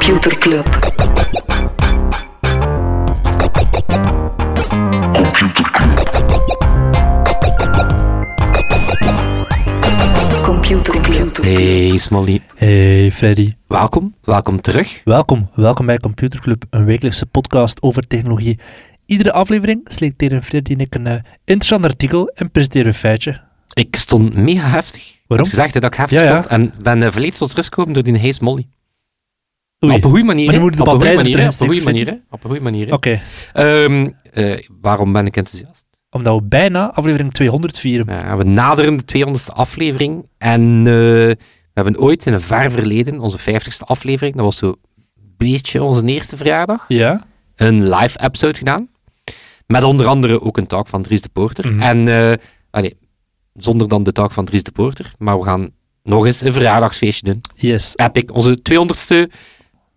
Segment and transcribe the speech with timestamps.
[0.00, 0.66] Computer Club.
[10.42, 11.36] Computer Club.
[11.42, 15.00] Hey Smolly, Hey Freddy, welkom, welkom terug.
[15.04, 15.48] welkom.
[15.54, 18.58] Welkom bij Computer Club, een wekelijkse podcast over technologie.
[19.06, 23.40] Iedere aflevering selecteren Freddy en ik een eh, interessant artikel en presenteren een feitje.
[23.72, 25.02] Ik stond mega heftig.
[25.08, 25.46] Ik Waarom?
[25.46, 26.42] had gezegd dat ik heftig Ja, ja.
[26.42, 28.66] stond en ben uh, volledig tot rust gekomen door die Hey Smolly.
[29.84, 29.94] Oei.
[29.94, 32.20] Op een goede manier, Maar je moet de op een manier, op een goede manier,
[32.30, 32.92] op een goede manier.
[32.92, 33.20] Oké,
[33.52, 35.86] Ehm, eh, waarom ben ik enthousiast?
[36.10, 38.06] omdat we bijna aflevering 200 vieren.
[38.18, 41.36] Ja, we naderen de 200ste aflevering en eh, we
[41.74, 46.04] hebben ooit in een ver verleden, onze 50ste aflevering, dat was zo een beetje onze
[46.04, 47.26] eerste verjaardag, Ja?
[47.56, 48.88] een live episode gedaan.
[49.66, 51.72] Met onder andere ook een talk van Dries de Poorter.
[51.72, 51.82] Mhm.
[51.82, 52.32] En, eh,
[52.70, 52.96] allee,
[53.54, 55.70] zonder dan de talk van Dries de Poorter, maar we gaan
[56.02, 57.40] nog eens een verjaardagsfeestje doen.
[57.54, 57.92] Yes.
[57.96, 58.24] Epic.
[58.32, 59.30] Onze 200ste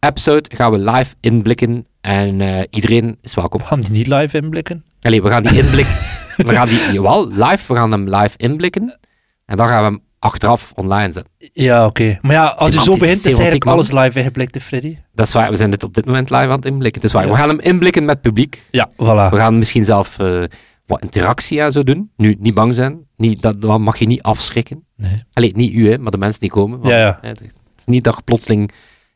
[0.04, 3.60] episode gaan we live inblikken en eh, iedereen is welkom.
[3.60, 4.84] We gaan die niet live inblikken.
[5.02, 5.86] Allee, we gaan die inblik...
[6.48, 9.00] we gaan die, jawel, live, we gaan hem live inblikken.
[9.46, 11.32] En dan gaan we hem achteraf online zetten.
[11.38, 12.18] Ja, oké.
[12.22, 13.74] Maar ja, als je zo begint, is eigenlijk man.
[13.74, 14.98] alles live ingeblikt, Freddy.
[15.14, 17.02] Dat is waar, we zijn dit op dit moment live aan het inblikken.
[17.02, 17.26] Het is waar.
[17.26, 17.32] Ja.
[17.32, 18.64] We gaan hem inblikken met publiek.
[18.72, 19.36] Ja, We voilà.
[19.36, 20.44] gaan misschien zelf eh,
[20.86, 22.12] wat interactie en zo doen.
[22.18, 23.00] Nu, niet bang zijn.
[23.16, 24.86] Niet, dat, dat mag je niet afschrikken.
[24.96, 25.24] Nee.
[25.34, 26.78] Allee, niet u, hè, maar de mensen die komen.
[26.78, 27.18] Want, Ja, ja.
[27.22, 27.42] hè, Het
[27.78, 28.72] is niet dat je plotseling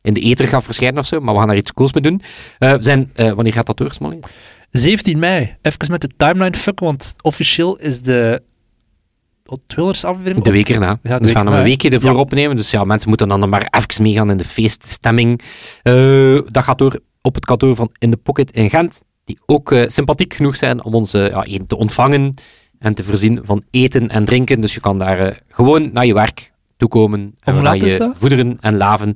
[0.08, 2.22] in de ether gaat verschijnen of zo, maar we gaan daar iets cools mee doen.
[2.58, 4.18] Eh, zijn, eh, wanneer gaat dat door, Smolly?
[4.70, 5.56] 17 mei.
[5.62, 8.42] Even met de timeline fucken, want officieel is de
[9.46, 10.98] oh, 200ste aflevering De week erna.
[11.02, 12.18] Ja, de dus we gaan hem een weekje ervoor Ja.
[12.18, 12.56] opnemen.
[12.56, 15.40] Dus ja, mensen moeten dan maar even meegaan in de feeststemming.
[15.82, 19.02] Eh, dat gaat door op het kantoor van In The Pocket in Gent.
[19.24, 22.34] Die ook sympathiek genoeg zijn om ons ja, te ontvangen
[22.78, 24.60] en te voorzien van eten en drinken.
[24.60, 27.34] Dus je kan daar gewoon naar je werk toekomen.
[27.40, 29.14] En laat is je voederen en laven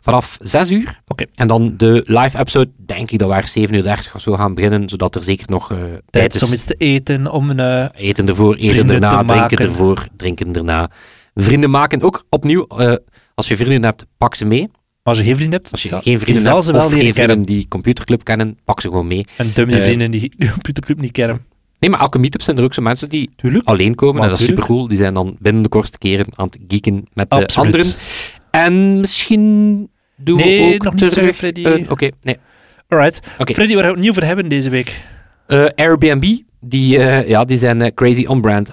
[0.00, 1.00] vanaf 6 uur.
[1.08, 1.24] Oké.
[1.34, 4.32] En dan de live episode, denk ik dat we er 7 uur 30 of zo
[4.32, 7.50] gaan beginnen, zodat er zeker nog eh, tijd Tijd is om iets te eten, om
[7.50, 7.60] een...
[7.60, 10.90] eh, Eten ervoor, eten erna, drinken ervoor, drinken erna.
[11.34, 12.02] Vrienden maken.
[12.02, 12.92] Ook opnieuw, eh,
[13.34, 14.68] als je vrienden hebt, pak ze mee.
[15.02, 16.98] als je geen vrienden hebt, Als je ja, geen vrienden hebt ze wel of geen
[17.00, 17.14] kennen.
[17.14, 19.24] vrienden die computerclub kennen, pak ze gewoon mee.
[19.36, 21.44] En Eh, vrienden die computerclub niet kennen.
[21.80, 23.64] Nee, maar elke meetup zijn er ook zo mensen die Tuurlijk.
[23.68, 24.22] alleen komen.
[24.22, 24.60] En dat is tuurlijk.
[24.66, 24.88] supercool.
[24.88, 27.86] Die zijn dan binnen de kortste keren aan het geeken met de anderen.
[28.50, 31.36] En misschien doen Nee, we ook nog terug...
[31.36, 31.64] Freddy.
[31.64, 32.36] een- Oké, nee.
[32.88, 33.20] Alright.
[33.38, 33.54] Oké.
[33.54, 35.00] Freddy, waar gaan we het nieuw voor hebben deze week?
[35.46, 38.72] Eh, Airbnb, die, eh, ja, die zijn eh, crazy on-brand.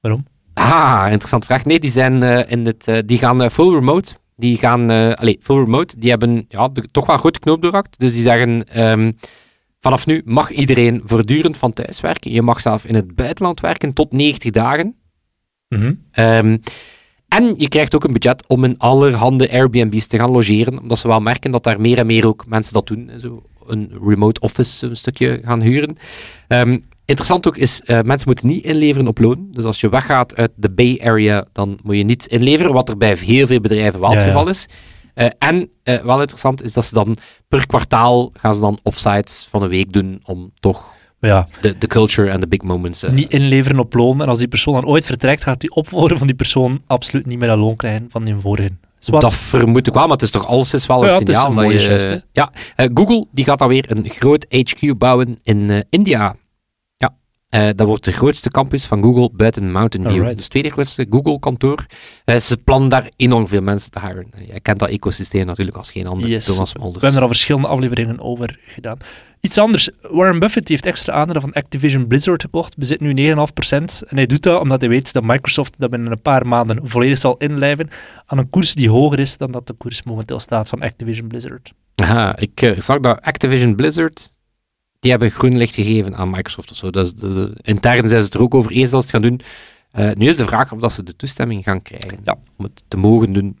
[0.00, 0.24] Waarom?
[0.54, 1.64] Ah, interessante vraag.
[1.64, 4.14] Nee, die, zijn, in het, die gaan full remote.
[4.36, 7.98] Die gaan, allee, full remote, die hebben ja, de- toch wel goed knoop doorhakt.
[7.98, 9.12] Dus die zeggen, ehm,
[9.82, 12.32] vanaf nu mag iedereen voortdurend van thuis werken.
[12.32, 14.94] Je mag zelf in het buitenland werken tot 90 dagen.
[15.68, 15.94] Mhm.
[16.10, 16.58] Ehm,
[17.28, 21.08] en je krijgt ook een budget om in allerhande Airbnb's te gaan logeren, omdat ze
[21.08, 23.10] wel merken dat daar meer en meer ook mensen dat doen.
[23.16, 25.96] Zo een remote office een stukje gaan huren.
[26.48, 29.48] Ehm, interessant ook is, eh, mensen moeten niet inleveren op loon.
[29.50, 32.96] Dus als je weggaat uit de Bay Area, dan moet je niet inleveren, wat er
[32.96, 34.32] bij heel veel bedrijven wel het Ja, ja.
[34.32, 34.68] geval is.
[35.14, 37.16] Eh, en eh, wel interessant is dat ze dan
[37.48, 40.84] per kwartaal gaan ze dan offsites van een week doen om toch
[41.20, 43.02] Ja, de, de culture en de big moments...
[43.02, 44.22] eh, niet inleveren op loon.
[44.22, 47.38] En als die persoon dan ooit vertrekt, gaat die opvolger van die persoon absoluut niet
[47.38, 48.70] meer dat loon krijgen van die vorige.
[48.98, 49.20] Zwat.
[49.20, 51.40] Dat vermoed ik wel, maar het is toch alles is wel een Ja, het is
[51.40, 51.62] signaal.
[51.64, 55.84] een dat je, gest, ja, Google die gaat dan weer een groot HQ bouwen in
[55.90, 56.36] India.
[57.52, 60.16] Eh, dat wordt de grootste campus van Google buiten Mountain View.
[60.16, 60.34] Alright.
[60.34, 61.86] Dus het tweede grootste Google-kantoor.
[62.24, 64.26] Eh, ze plannen daar enorm veel mensen te hiren.
[64.30, 66.28] Eh, Jij kent dat ecosysteem natuurlijk als geen ander.
[66.28, 66.44] Yes.
[66.44, 68.98] Thomas We hebben er al verschillende afleveringen over gedaan.
[69.40, 69.90] Iets anders.
[70.00, 74.02] Warren Buffett heeft extra aandelen van Activision Blizzard gekocht, bezit nu 9,5%.
[74.06, 77.18] En hij doet dat omdat hij weet dat Microsoft dat binnen een paar maanden volledig
[77.18, 77.88] zal inlijven
[78.26, 81.72] aan een koers die hoger is dan dat de koers momenteel staat van Activision Blizzard.
[81.94, 84.32] Aha, ik zag dat Activision Blizzard,
[85.02, 86.90] die hebben groen licht gegeven aan Microsoft of zo.
[86.90, 89.40] Dus de, intern zijn ze het er ook over eens dat ze het gaan doen.
[89.90, 92.36] Eh, nu is de vraag of dat ze de toestemming gaan krijgen Ja.
[92.56, 93.58] om het te mogen doen.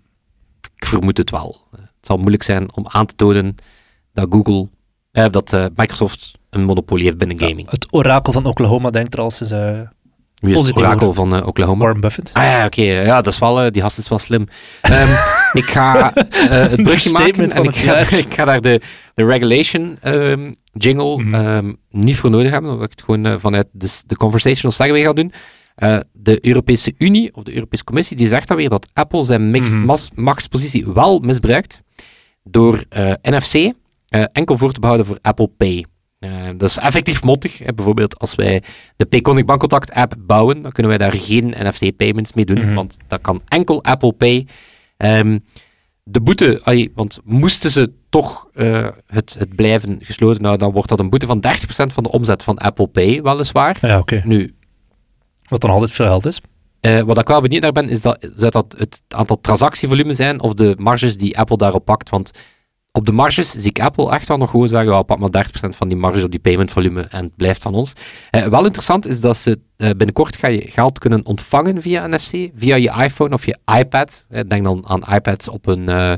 [0.76, 1.56] Ik vermoed het wel.
[1.70, 3.54] Het zal moeilijk zijn om aan te tonen
[4.12, 4.68] dat Google,
[5.10, 7.70] eh, dat eh, Microsoft een monopolie heeft binnen gaming.
[7.70, 9.52] Het orakel van Oklahoma denkt er al sinds
[10.42, 11.84] Wie is het positief orakel van eh, Oklahoma?
[11.84, 12.30] Warren Buffett.
[12.32, 12.82] Ah ja, oké.
[12.82, 14.46] ja, dat is wel, eh, die gast is wel slim.
[14.80, 15.12] Ehm,
[15.62, 18.12] ik ga eh, het brugje maken en ik ga, jaar.
[18.26, 18.80] ik ga daar de,
[19.14, 21.34] de regulation ehm, jingle Mhm.
[21.34, 25.12] ehm, niet voor nodig hebben, omdat ik het gewoon vanuit de, de conversational segue ga
[25.12, 25.32] doen.
[26.12, 29.70] De Europese Unie, of de Europese Commissie, die zegt dan weer dat Apple zijn mix-
[29.70, 29.96] Mhm.
[30.14, 31.80] machtspositie wel misbruikt
[32.44, 32.84] door
[33.22, 33.72] NFC
[34.32, 35.84] enkel voor te behouden voor Apple Pay.
[36.22, 37.58] Eh, dat is effectief mottig.
[37.58, 37.72] Hè.
[37.74, 38.62] Bijvoorbeeld als wij
[38.96, 42.74] de Payconic Bankcontact app bouwen, dan kunnen wij daar geen NFC-payments mee doen, Mhm.
[42.74, 44.46] want dat kan enkel Apple Pay.
[44.96, 45.38] Ehm,
[46.04, 51.00] de boete, want moesten ze toch eh, het, het blijven gesloten houden, dan wordt dat
[51.00, 53.78] een boete van 30% van de omzet van Apple Pay, weliswaar.
[53.80, 54.22] Ja, oké.
[54.24, 54.54] Nu,
[55.48, 56.40] Wat dan altijd veel geld is.
[56.80, 60.40] eh, wat ik wel benieuwd naar ben, is dat, zou dat het aantal transactievolume zijn
[60.40, 62.08] of de marges die Apple daarop pakt.
[62.10, 62.30] Want
[62.92, 65.68] op de marges zie ik Apple echt wel nog gewoon zeggen, ja, pak maar 30%
[65.68, 67.92] van die marges op die paymentvolume en het blijft van ons.
[68.30, 72.50] Eh, wel interessant is dat ze eh, binnenkort ga je geld kunnen ontvangen via NFC,
[72.54, 74.24] via je iPhone of je iPad.
[74.28, 76.12] Eh, denk dan aan iPads op een, eh,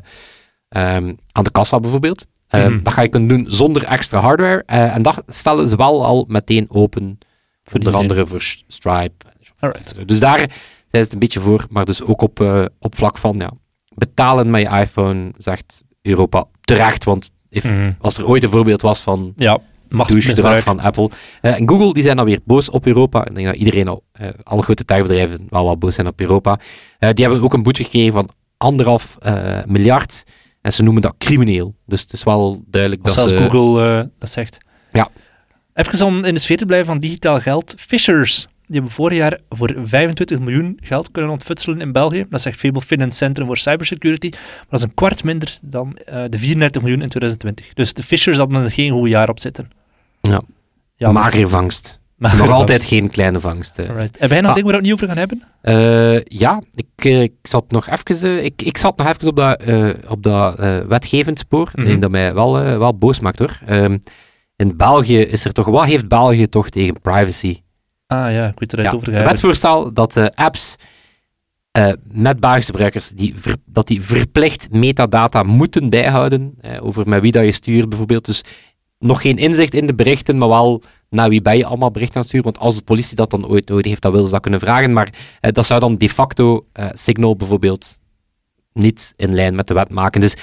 [0.68, 2.26] ehm, aan de kassa bijvoorbeeld.
[2.48, 2.82] Eh, Mhm.
[2.82, 4.62] Dat ga je kunnen doen zonder extra hardware.
[4.66, 7.18] En dat stellen ze wel al meteen open,
[7.62, 9.24] Voor onder andere voor Stripe.
[9.58, 10.08] Alright.
[10.08, 10.50] Dus daar zijn
[10.90, 12.40] ze het een beetje voor, maar dus ook op,
[12.78, 13.50] op vlak van ja,
[13.94, 17.92] betalen met je iPhone, zegt Europa terecht, want if- Mhm.
[18.00, 19.58] als er ooit een voorbeeld was van Ja,
[19.88, 21.10] douchegedrag van Apple.
[21.40, 23.26] Eh, en Google die zijn dan weer boos op Europa.
[23.26, 26.58] Ik denk dat iedereen, al, eh, alle grote techbedrijven, wel wat boos zijn op Europa.
[26.98, 29.18] Eh, die hebben ook een boete gekregen van anderhalf
[29.66, 30.24] miljard.
[30.60, 31.74] En ze noemen dat crimineel.
[31.86, 33.36] Dus het is wel duidelijk dat zelfs ze...
[33.50, 34.58] Google dat zegt.
[34.92, 35.08] Ja.
[35.74, 37.74] Even om in de sfeer te blijven van digitaal geld.
[37.78, 42.26] Fishers, die hebben vorig jaar voor 25 miljoen geld kunnen ontfutselen in België.
[42.30, 44.28] Dat zegt Fable Finance Centrum voor Cybersecurity.
[44.32, 47.74] Maar dat is een kwart minder dan eh, de 34 miljoen in 2020.
[47.74, 49.70] Dus de Fishers hadden er geen goed jaar op zitten.
[50.20, 50.42] Ja.
[50.96, 52.00] Ja, Magere vangst.
[52.16, 53.78] maar- Nog altijd geen kleine vangst.
[53.78, 53.88] eh.
[53.88, 54.18] Alright.
[54.18, 54.54] Heb jij nog Ah.
[54.56, 55.42] dingen waar we het niet over gaan hebben?
[55.60, 59.62] Eh, ja, ik, ik zat nog even, ik, ik zat nog even op dat,
[60.08, 61.70] op dat eh, wetgevend spoor.
[61.74, 63.58] Die dat mij wel, wel boos maakt hoor.
[63.66, 63.98] Ehm,
[64.56, 67.60] in België is er toch, wat heeft België toch tegen privacy?
[68.14, 69.24] Ah ja, ik weet er Ja, over een gaan.
[69.24, 70.76] wetsvoorstel dat eh, apps
[71.70, 77.20] eh, met Belgische gebruikers, die ver- dat die verplicht metadata moeten bijhouden, eh, over met
[77.20, 78.24] wie dat je stuurt bijvoorbeeld.
[78.24, 78.42] Dus
[78.98, 82.20] nog geen inzicht in de berichten, maar wel naar wie ben je allemaal berichten aan
[82.22, 82.52] het sturen.
[82.52, 84.92] Want als de politie dat dan ooit nodig heeft, dan willen ze dat kunnen vragen.
[84.92, 85.08] Maar
[85.40, 87.98] dat zou dan de facto eh, Signal bijvoorbeeld
[88.72, 90.20] niet in lijn met de wet maken.
[90.20, 90.36] Dus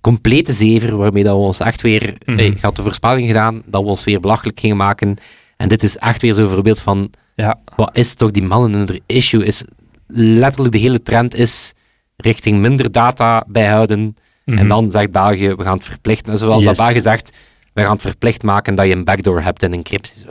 [0.00, 2.14] complete zever, waarmee dat we ons echt weer...
[2.24, 2.38] Mhm.
[2.38, 5.16] eh, had de voorspelling gedaan, dat we ons weer belachelijk gingen maken.
[5.60, 9.00] En dit is echt weer zo'n voorbeeld van Ja, wat is toch die mannen de
[9.06, 9.64] issue is
[10.06, 11.72] letterlijk de hele trend is
[12.16, 14.58] richting minder data bijhouden Mhm.
[14.58, 16.76] en dan zegt België we gaan het verplichten zoals Yes.
[16.76, 17.32] dat België zegt
[17.72, 20.24] we gaan het verplicht maken dat je een backdoor hebt in encryptie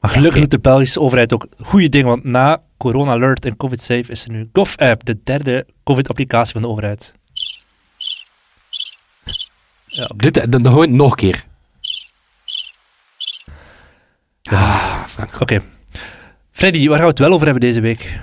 [0.00, 3.80] Maar gelukkig doet de Belgische overheid ook goede dingen, want na Corona Alert en COVID
[3.82, 7.12] Safe is er nu GovApp, de derde COVID-applicatie van de overheid.
[9.86, 10.10] Ja.
[10.16, 11.44] Dit, dan gewoon nog een keer
[14.50, 15.62] ah, Frank Oké.
[16.50, 18.18] Freddy, waar gaan we het wel over hebben deze week?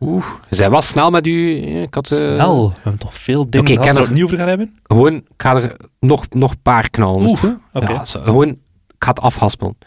[0.00, 2.68] oeh bent wel snel met u eh, ik had, eh, Snel.
[2.68, 4.78] We hebben toch veel dingen ik gehad er- het niet over gaan hebben?
[4.82, 7.92] gewoon ik ga er nog, nog een paar knallen Oeh, oké.
[7.92, 8.58] Ja, gewoon, ik
[8.98, 9.78] ga het afhaspelen.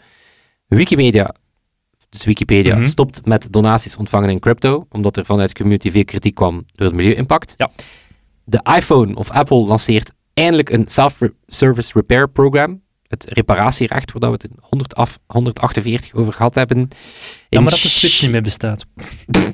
[0.66, 1.34] Wikimedia,
[2.08, 2.84] dus Wikipedia, Mhm.
[2.84, 6.86] stopt met donaties ontvangen in crypto, omdat er vanuit de community veel kritiek kwam door
[6.86, 7.54] het milieu-impact.
[7.56, 7.70] Ja.
[8.44, 14.44] De iPhone of Apple lanceert eindelijk een self-service repair program, het reparatierecht, waar we het
[14.44, 16.88] in 100 af, 148 over gehad hebben.
[17.48, 18.84] Ja, maar dat de Switch Ch- niet meer bestaat.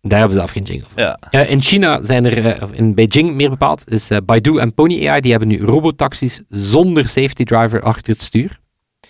[0.00, 1.00] Daar hebben ze af geen jingle voor.
[1.30, 1.46] Ja.
[1.46, 5.20] In China zijn er, eh, in Beijing meer bepaald, is eh, Baidu en Pony AI,
[5.20, 8.58] die hebben nu robotaxis zonder safety driver achter het stuur.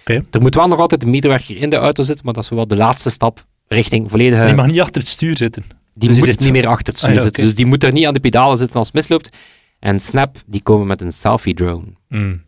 [0.00, 0.24] Oké.
[0.30, 2.66] Er moet wel nog altijd een medewerker in de auto zitten, maar dat is wel
[2.66, 4.44] de laatste stap richting volledige...
[4.44, 5.62] Je mag niet achter het stuur zitten.
[5.68, 7.42] die dus die moet zit niet zo- meer achter het stuur Ah, ja, zitten.
[7.42, 9.36] Dus die moet er niet aan de pedalen zitten als het misloopt.
[9.78, 11.84] En Snap, die komen met een selfie drone.
[12.08, 12.42] Mm.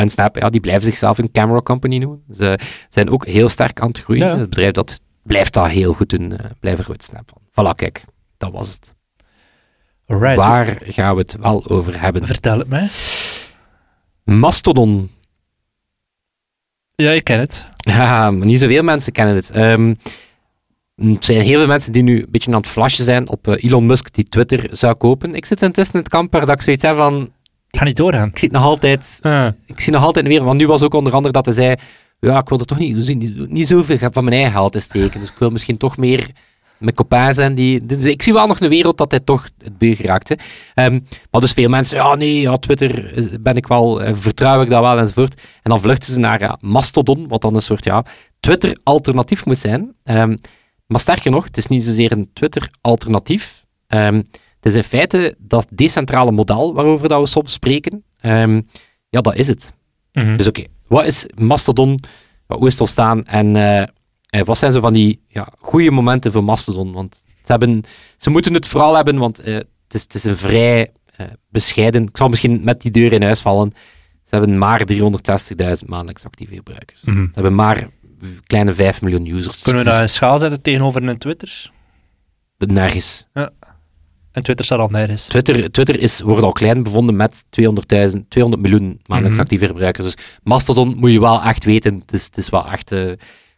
[0.00, 2.22] En Snap, ja, die blijven zichzelf een camera company noemen.
[2.30, 4.26] Ze zijn ook heel sterk aan het groeien.
[4.26, 4.38] Ja.
[4.38, 6.36] Het bedrijf dat blijft dat heel goed doen.
[6.36, 7.30] eh blijven goed Snap.
[7.50, 8.04] Voilà, kijk,
[8.36, 8.94] dat was het.
[10.06, 10.36] Alright.
[10.36, 12.26] Waar gaan we het wel over hebben?
[12.26, 12.88] Vertel het mij.
[14.24, 15.10] Mastodon.
[16.94, 17.68] Ja, ik ken het.
[17.80, 19.50] Ja, maar niet zoveel mensen kennen het.
[19.50, 19.94] Ehm,
[20.96, 23.64] er zijn heel veel mensen die nu een beetje aan het flashen zijn op eh,
[23.64, 25.34] Elon Musk die Twitter zou kopen.
[25.34, 27.32] Ik zit intussen in het kamp waar dat ik zoiets heb van...
[27.70, 28.28] Ik ga niet doorgaan.
[28.28, 29.48] Ik zie nog altijd Ah.
[29.66, 31.74] ik zie nog altijd weer, want nu was ook onder andere dat hij zei,
[32.20, 35.20] ja, ik wil er toch niet, niet, niet zoveel van mijn eigen geld in steken,
[35.20, 36.30] dus ik wil misschien toch meer
[36.78, 37.86] met copains zijn die...
[37.86, 40.38] Dus ik zie wel nog een wereld dat hij toch het beug raakte.
[40.74, 41.00] Ehm,
[41.30, 44.68] maar dus veel mensen, ja nee, ja, Twitter is- ben ik wel, eh, vertrouw ik
[44.70, 45.34] dat wel, enzovoort.
[45.62, 48.04] En dan vluchten ze naar ja, Mastodon, wat dan een soort, ja,
[48.40, 49.94] Twitter-alternatief moet zijn.
[50.04, 50.36] Ehm,
[50.86, 53.64] maar sterker nog, het is niet zozeer een Twitter-alternatief.
[53.86, 54.22] Ehm,
[54.60, 58.04] het is in feite dat decentrale model waarover dat we soms spreken.
[58.20, 58.60] Ehm,
[59.08, 59.72] ja, dat is het.
[60.12, 60.36] Mhm.
[60.36, 61.98] Dus oké, wat is Mastodon?
[62.46, 63.26] Wat hoe is het ontstaan?
[63.26, 63.88] En eh, eh,
[64.44, 66.92] wat zijn zo van die ja, goede momenten voor Mastodon?
[66.92, 67.82] Want ze, hebben,
[68.16, 70.92] ze moeten het vooral hebben, want eh, het, is, het is een vrij
[71.48, 72.02] bescheiden...
[72.02, 73.72] Ik zal misschien met die deur in huis vallen.
[74.24, 77.02] Ze hebben maar 360.000 maandelijks actieve gebruikers.
[77.02, 77.24] Mhm.
[77.24, 77.88] Ze hebben maar
[78.46, 79.62] kleine 5 miljoen users.
[79.62, 81.70] Kunnen we dat in schaal zetten tegenover een Twitter?
[82.58, 83.26] nergens.
[83.34, 83.50] Ja.
[84.32, 85.26] En Twitter staat al nergens.
[85.26, 89.40] Twitter, Twitter is, wordt al klein bevonden met 200.000, 200 miljoen maandelijks Mhm.
[89.40, 90.06] actieve gebruikers.
[90.14, 91.94] Dus Mastodon moet je wel echt weten.
[91.94, 93.10] Het is, het is wel echt eh,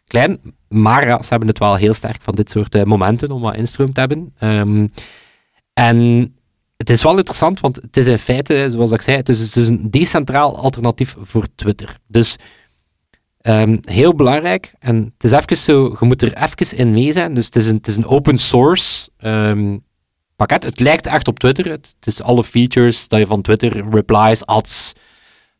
[0.07, 0.39] klein.
[0.69, 3.93] Maar ze hebben het wel heel sterk van dit soort eh, momenten om wat instroom
[3.93, 4.33] te hebben.
[4.39, 4.87] Ehm,
[5.73, 5.97] en
[6.77, 9.55] het is wel interessant, want het is in feite, zoals ik zei, het is, het
[9.55, 11.97] is een decentraal alternatief voor Twitter.
[12.07, 12.35] Dus
[13.41, 14.73] ehm, heel belangrijk.
[14.79, 17.33] En het is even zo, je moet er even in mee zijn.
[17.33, 19.77] Dus het is een, het is een open source ehm,
[20.35, 20.63] pakket.
[20.63, 21.69] Het lijkt echt op Twitter.
[21.69, 24.93] Het, het is alle features dat je van Twitter, replies, ads,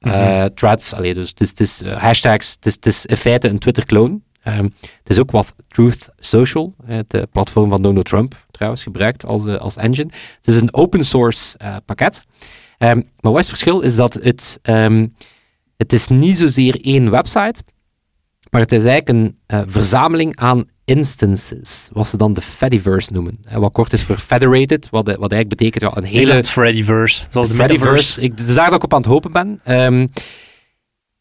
[0.04, 3.18] eh, threads, allee, dus het is, het is eh, hashtags, het is, het is in
[3.18, 4.20] feite een Twitter-clone.
[4.44, 9.26] Ehm, het is ook wat Truth Social, eh, het platform van Donald Trump trouwens, gebruikt
[9.26, 10.10] als, als engine.
[10.36, 12.24] Het is een open source pakket.
[12.78, 13.80] Ehm, maar wat is het verschil?
[13.80, 15.08] Is dat het, ehm,
[15.78, 17.64] het is niet zozeer één website,
[18.50, 19.10] maar het is eigenlijk
[19.48, 23.40] een verzameling aan instances, wat ze dan de Fediverse noemen.
[23.46, 27.26] Eh, wat kort is voor Federated, wat, wat eigenlijk betekent ja, een Hele hele Freddyverse,
[27.30, 27.54] zoals de.
[27.54, 28.22] Freddyverse.
[28.22, 29.60] Ik, het is daar dat ik op aan het hopen ben.
[29.64, 30.08] Ehm,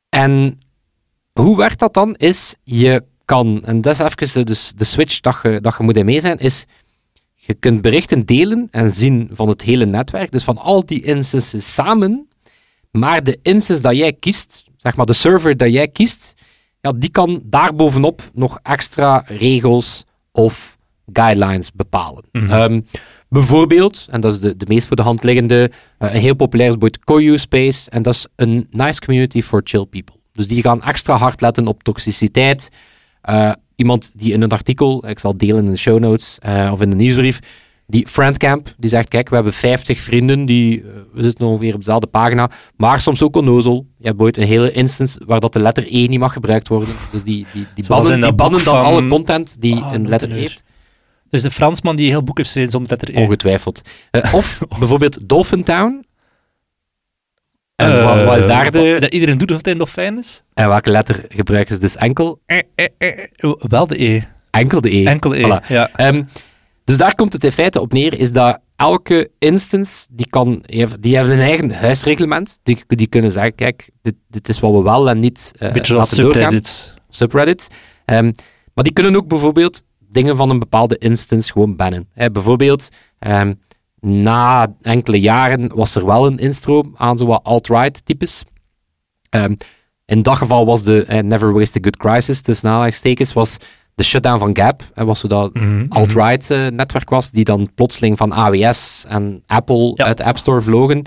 [0.09, 0.61] en
[1.33, 2.15] hoe werkt dat dan?
[2.15, 5.85] Is je kan, en dat is even de, dus de switch dat je, dat je
[5.85, 6.65] moet in mee zijn, is
[7.35, 11.75] je kunt berichten delen en zien van het hele netwerk, dus van al die instances
[11.75, 12.29] samen,
[12.91, 16.35] maar de instance dat jij kiest, zeg maar de server dat jij kiest,
[16.83, 20.79] ja, die kan daarbovenop nog extra regels of
[21.13, 22.25] guidelines bepalen.
[22.33, 22.51] Mhm.
[22.51, 22.81] Ehm,
[23.29, 26.69] bijvoorbeeld, en dat is de, de meest voor de hand liggende, eh, een heel populair
[26.69, 30.17] is bijvoorbeeld Koyu Space, en dat is een nice community for chill people.
[30.33, 32.69] Dus die gaan extra hard letten op toxiciteit.
[33.21, 36.81] Eh, iemand die in een artikel, ik zal delen in de show notes eh, of
[36.81, 37.41] in de nieuwsbrief,
[37.93, 41.79] die Friendcamp, die zegt, kijk, we hebben 50 vrienden, die, eh, we zitten ongeveer op
[41.79, 43.75] dezelfde pagina, maar soms ook onnozel.
[43.99, 46.89] Je hebt bijvoorbeeld een hele instance waar dat de letter E niet mag gebruikt worden.
[47.13, 50.09] Dus die, die, die bannen, die bannen boek dan van- alle content die Ah, een
[50.09, 50.63] letter E heeft.
[51.31, 53.23] Dus de Fransman die een heel boek heeft geschreven zonder letter E.
[53.23, 53.81] Ongetwijfeld.
[54.11, 56.05] Eh, of bijvoorbeeld Dolphin Town.
[57.77, 58.97] En Eh, wat, wat is daar de...
[59.01, 60.43] Dat iedereen doet of het een dolfijn is?
[60.55, 62.41] En welke letter gebruiken ze dus enkel?
[62.47, 64.21] Eh, eh, eh, eh, Wel de E.
[64.51, 65.05] Enkel de E.
[65.05, 65.43] Enkel E.
[65.43, 65.67] Voilà.
[65.69, 65.91] Ja.
[65.95, 66.23] Ehm,
[66.85, 70.65] dus daar komt het in feite op neer, is dat elke instance, die, kan,
[71.01, 72.59] die hebben een eigen huisreglement.
[72.63, 75.93] Die, die kunnen zeggen, kijk, dit, dit is wat we wel en niet eh Beetje
[75.93, 76.17] doorgaan.
[76.17, 76.95] subreddits.
[77.09, 77.67] subreddits.
[78.05, 78.33] Ehm,
[78.75, 82.09] maar die kunnen ook bijvoorbeeld dingen van een bepaalde instance gewoon bannen.
[82.13, 83.55] Hè, bijvoorbeeld, ehm,
[84.01, 88.45] na enkele jaren was er wel een instroom aan zowat alt-right types.
[89.31, 89.55] Ehm,
[90.07, 93.57] in dat geval was de eh, Never Waste a Good Crisis, tussen aanhalingstekens, was
[93.95, 95.87] de shutdown van Gap, hè, was zo dat mhm.
[95.89, 100.05] alt-right eh, netwerk was, die dan plotseling van AWS en Apple Ja.
[100.05, 101.07] uit de App Store vlogen.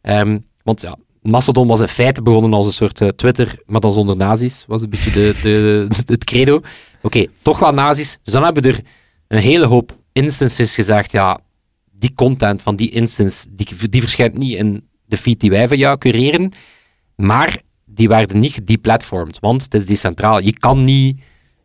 [0.00, 3.92] Ehm, want ja, Mastodon was in feite begonnen als een soort eh, Twitter, maar dan
[3.92, 6.60] zonder nazi's, was een beetje de, de, het credo.
[7.02, 8.18] Oké, toch wel nazi's.
[8.22, 8.80] Dus dan hebben we er
[9.28, 11.40] een hele hoop instances gezegd, ja,
[11.90, 15.78] die content van die instance, die, die verschijnt niet in de feed die wij van
[15.78, 16.52] jou cureren,
[17.16, 20.38] maar die werden niet gedeplatformed, want het is decentraal.
[20.38, 21.20] Je kan niet,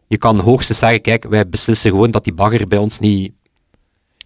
[0.08, 3.32] je kan hoogstens zeggen, kijk, wij beslissen gewoon dat die bagger bij ons niet,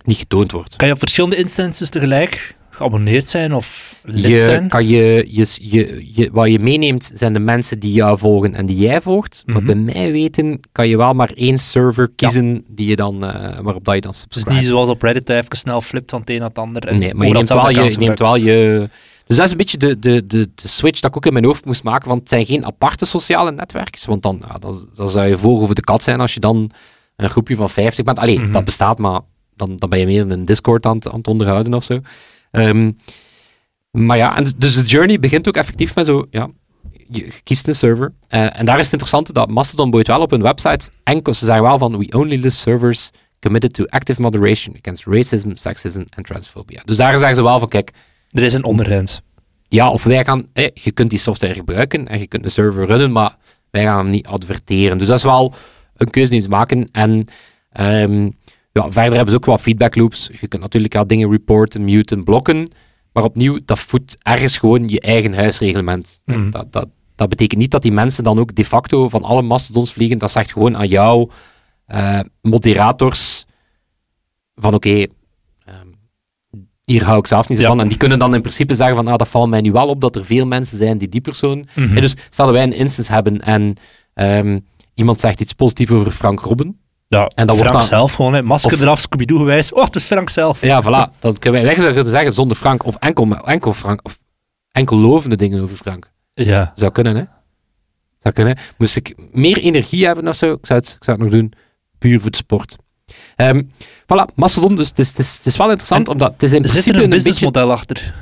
[0.03, 0.75] niet getoond wordt.
[0.75, 4.67] Kan je op verschillende instances tegelijk geabonneerd zijn of lid Je, zijn?
[4.69, 8.65] kan je, je, je, je, wat je meeneemt zijn de mensen die jou volgen en
[8.65, 9.43] die jij volgt.
[9.45, 9.65] Maar Mhm.
[9.65, 13.85] bij mij weten kan je wel maar één server kiezen die je dan, eh, waarop
[13.85, 14.55] dat je dan Dus subscribe.
[14.55, 16.87] niet zoals op Reddit, even snel flipt van het een naar het ander.
[16.87, 18.89] en Nee, maar je neemt, wel je, neemt wel je...
[19.31, 21.45] Dus dat is een beetje de, de, de, de switch dat ik ook in mijn
[21.45, 25.09] hoofd moest maken, want het zijn geen aparte sociale netwerken, want dan, ja, dan, dan
[25.09, 26.71] zou je voor over de kat zijn als je dan
[27.15, 28.19] een groepje van 50 bent.
[28.19, 28.51] Allee, Mhm.
[28.51, 29.19] dat bestaat, maar
[29.55, 31.99] dan, dan ben je meer in een Discord aan, het- aan het onderhouden of zo.
[32.51, 32.91] Ehm,
[33.91, 36.49] maar ja, en dus de journey begint ook effectief met zo, ja,
[37.09, 38.13] je kiest een server.
[38.27, 41.45] Eh, en daar is het interessante dat Mastodon boeit wel op hun website enkel, ze
[41.45, 43.09] zeggen wel van, we only list servers
[43.39, 46.81] committed to active moderation against racism, sexism en transphobia.
[46.85, 47.91] Dus daar zeggen ze wel van, kijk,
[48.31, 49.21] Er is een ondergrens.
[49.67, 53.11] ja, of wij gaan, je kunt die software gebruiken en je kunt de server runnen,
[53.11, 53.35] maar
[53.69, 54.97] wij gaan hem niet adverteren.
[54.97, 55.53] Dus dat is wel
[55.95, 56.89] een keuze die ze maken.
[56.91, 57.27] En
[57.71, 58.29] ehm,
[58.71, 60.29] ja, verder hebben ze ook wat feedback loops.
[60.39, 62.71] Je kunt natuurlijk ja, dingen reporten, muten, blokken.
[63.13, 66.21] Maar opnieuw, dat voedt ergens gewoon je eigen huisreglement.
[66.25, 66.49] Mhm.
[66.49, 69.93] Dat, dat, dat betekent niet dat die mensen dan ook de facto van alle mastodons
[69.93, 70.17] vliegen.
[70.17, 71.29] Dat zegt gewoon aan jou,
[71.85, 73.45] eh, moderators,
[74.55, 75.07] van oké,
[76.83, 77.69] hier hou ik zelf niet zo Ja.
[77.69, 77.79] van.
[77.81, 80.01] En die kunnen dan in principe zeggen van, ah, dat valt mij nu wel op
[80.01, 81.67] dat er veel mensen zijn die die persoon...
[81.75, 81.95] Mhm.
[81.95, 83.75] En dus stel dat wij een instance hebben en
[84.13, 84.59] ehm,
[84.93, 86.79] iemand zegt iets positiefs over Frank Robben.
[87.07, 89.73] Ja, En dat wordt Frank dan- zelf gewoon, hè, masker Of- eraf, Scooby-Doo gewijs.
[89.73, 90.61] Oh, het is Frank zelf.
[90.61, 91.19] Ja, voilà.
[91.19, 94.17] Dat kunnen wij, zouden zeggen zonder Frank of enkel, enkel Frank of
[94.71, 96.11] enkel lovende dingen over Frank.
[96.33, 96.71] Ja.
[96.75, 97.23] Zou kunnen, hè?
[98.17, 98.57] Zou kunnen.
[98.77, 101.53] Moest ik meer energie hebben of zo, ik zou het, ik zou het nog doen.
[101.97, 102.77] Puur voor de sport.
[103.35, 103.63] Ehm,
[104.03, 106.51] voilà, Mastodon, dus het is, het is, het is wel interessant, En omdat het is
[106.51, 107.23] in Zit principe er een een beetje...
[107.23, 108.13] businessmodel achter?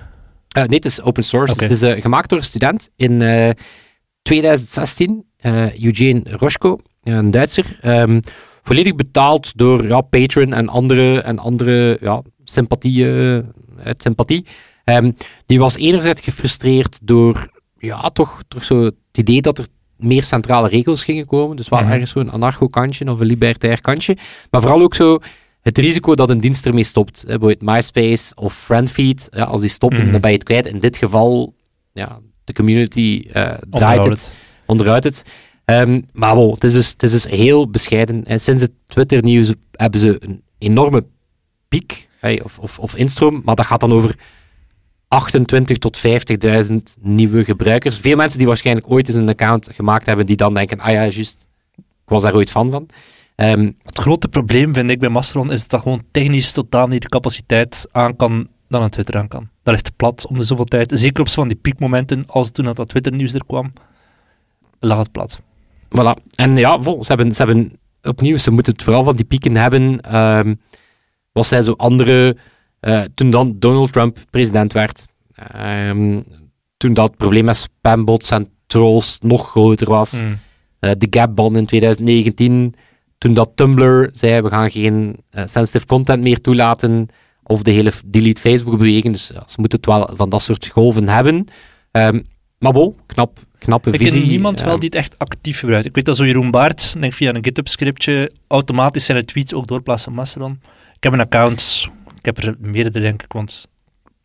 [0.49, 1.53] Eh, nee, het is open source.
[1.53, 3.49] Het is eh, gemaakt door een student in eh,
[4.21, 7.77] 2016, eh, Eugene Roschko, een Duitser.
[7.81, 8.19] ehm,
[8.61, 13.43] volledig betaald door ja, Patreon en andere, en andere ja, sympathie, eh,
[13.83, 14.45] uit sympathie.
[14.83, 15.11] Ehm,
[15.45, 19.65] die was enerzijds gefrustreerd door ja, toch, toch zo het idee dat er
[19.99, 21.55] meer centrale regels gingen komen.
[21.55, 21.91] Dus wel Mhm.
[21.91, 24.17] ergens zo'n anarcho-kantje of een libertair kantje.
[24.49, 25.19] Maar vooral ook zo
[25.61, 27.21] het risico dat een dienst ermee stopt.
[27.21, 29.27] Hè, bijvoorbeeld MySpace of Friendfeed.
[29.31, 30.11] Ja, als die stoppen, Mhm.
[30.11, 30.65] dan ben je het kwijt.
[30.67, 31.53] In dit geval,
[31.93, 34.31] ja, de community eh, draait Onderhoud het,
[34.65, 35.23] onderuit het.
[35.65, 38.25] Ehm, maar wow, het, is dus, het is dus heel bescheiden.
[38.25, 41.05] En sinds het Twitter-nieuws hebben ze een enorme
[41.67, 44.15] piek hey, of, of, of instroom, maar dat gaat dan over
[45.09, 46.01] 28 tot
[46.71, 47.97] 50.000 nieuwe gebruikers.
[47.97, 51.07] Veel mensen die waarschijnlijk ooit eens een account gemaakt hebben, die dan denken, ah ja,
[51.07, 51.47] juist,
[51.77, 52.85] ik was daar ooit fan van.
[53.35, 57.01] Ehm, Het grote probleem vind ik bij Mastodon is dat dat gewoon technisch totaal niet
[57.01, 59.49] de capaciteit aan kan dan een Twitter aan kan.
[59.63, 60.91] Dat ligt plat om de zoveel tijd.
[60.93, 63.73] Zeker op zo van die piekmomenten, als toen dat, dat Twitter-nieuws er kwam,
[64.79, 65.41] lag het plat.
[65.85, 66.23] Voilà.
[66.35, 69.55] En ja, vol, ze, hebben, ze hebben opnieuw, ze moeten het vooral van die pieken
[69.55, 70.01] hebben.
[70.01, 70.53] Ehm
[71.31, 72.37] was zij zo andere.
[72.79, 76.19] Eh, toen dan Donald Trump president werd, ehm,
[76.77, 80.11] toen dat probleem met spambots en trolls nog groter was.
[80.11, 80.39] Hmm.
[80.79, 82.75] Eh, de Gap-ban in 2019,
[83.17, 87.07] toen dat Tumblr zei, we gaan geen eh, sensitive content meer toelaten,
[87.43, 89.13] of de hele delete Facebook beweging.
[89.13, 91.45] Dus ja, ze moeten het wel van dat soort golven hebben.
[91.91, 92.21] Ehm,
[92.59, 94.19] maar bon, knap, knappe Ik visie.
[94.19, 95.85] ken niemand wel die het echt actief gebruikt.
[95.85, 100.09] Ik weet dat zo Jeroen Baert, denk via een GitHub-scriptje, automatisch zijn tweets ook doorplaatsen
[100.11, 100.59] op Mastodon.
[100.95, 101.87] Ik heb een account,
[102.19, 103.67] ik heb er meerdere denk ik, want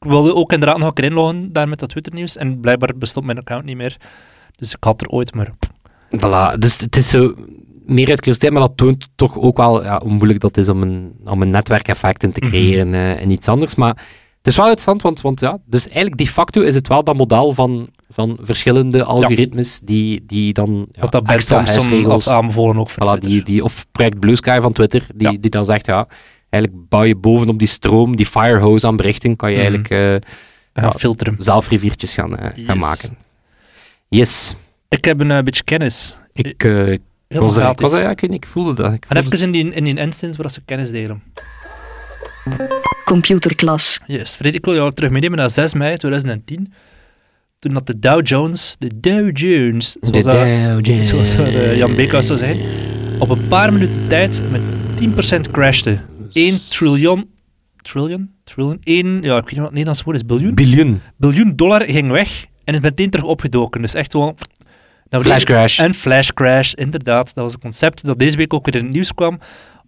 [0.00, 3.26] ik wilde ook inderdaad nog een keer inloggen daar met dat Twitter-nieuws en blijkbaar bestond
[3.26, 3.96] mijn account niet meer.
[4.56, 5.50] Dus ik had er ooit, maar
[6.16, 7.34] Voilà, dus het is zo
[7.86, 10.82] meer uit curiositeit, maar dat toont toch ook wel ja, hoe moeilijk dat is om
[10.82, 12.50] een, om een netwerkeffect in te Mhm.
[12.50, 13.74] creëren eh, en iets anders.
[13.74, 13.88] Maar
[14.38, 17.16] het is wel interessant, want, want ja, dus eigenlijk de facto is het wel dat
[17.16, 22.90] model van, van verschillende algoritmes die, die dan ja, wat dat extra Thompson aanbevolen ook
[22.90, 25.38] voor voilà, die, die, of project Blue Sky van Twitter, die, Ja.
[25.40, 26.08] die dan zegt, ja,
[26.54, 29.66] eigenlijk bouw je bovenop die stroom, die firehose aan berichten, kan je Mhm.
[29.66, 30.22] eigenlijk
[30.72, 31.36] eh, filteren.
[31.38, 33.16] zelf riviertjes gaan, eh, gaan maken.
[34.08, 34.54] Yes.
[34.88, 36.16] Ik heb een eh, beetje kennis.
[36.32, 37.80] Ik, eh, ik was er, ik, gratis.
[37.90, 38.92] was er, ja, ik, weet niet, ik voelde dat.
[38.92, 41.22] Ik En even in die, in die instance waar ze kennis delen.
[43.04, 44.00] Computerklas.
[44.06, 46.72] Yes, Fred, ik wil jou terug meenemen naar 6 mei 2010.
[47.58, 51.08] Toen dat de Dow Jones, de Dow Jones, De zoals, dat- Dow Jones.
[51.08, 51.32] zoals
[51.76, 52.60] Jan Beekhuis zou zeggen,
[53.18, 54.62] op een paar minuten tijd met
[54.96, 55.98] 10% crashte.
[56.34, 57.30] 1 triljoen,
[57.82, 61.00] trillion, trillion, 1, ja, ik weet niet wat het Nederlands woord is, biljoen, Biljoen.
[61.16, 63.80] biljoen dollar ging weg en is meteen terug opgedoken.
[63.80, 64.36] Dus echt gewoon...
[65.08, 65.78] Nou, Flash crash.
[65.78, 67.34] En flash crash, inderdaad.
[67.34, 69.38] Dat was een concept dat deze week ook weer in het nieuws kwam,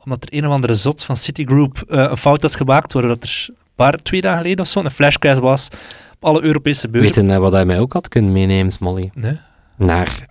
[0.04, 3.24] omdat er een of andere zot van Citigroup eh, een fout had gemaakt, waardoor dat
[3.24, 5.68] er een paar, twee dagen geleden of zo een flash crash was
[6.14, 7.14] op alle Europese beurzen.
[7.14, 9.11] Weet je eh, wat hij mij ook had kunnen meenemen, Smolly?
[9.14, 9.38] Nee?
[9.76, 10.28] Naar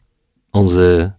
[0.51, 1.15] onze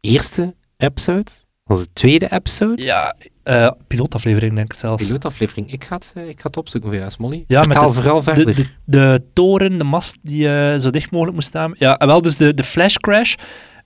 [0.00, 1.30] eerste episode.
[1.64, 2.82] Onze tweede episode.
[2.82, 5.04] Ja, eh pilootaflevering denk ik zelfs.
[5.04, 5.72] Pilootaflevering.
[5.72, 7.44] Ik ga het, eh, ik ga het opzoeken voor jou, Smolly.
[7.46, 8.46] Ja, met Vertel de- vooral verder.
[8.46, 11.74] De, de, de toren, de mast die eh, zo dicht mogelijk moest staan.
[11.78, 13.34] Ja, en wel dus de, de flash crash.